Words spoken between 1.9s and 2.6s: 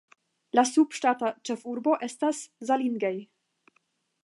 estas